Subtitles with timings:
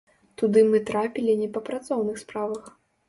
[0.41, 2.65] Туды мы трапілі не па працоўных справах.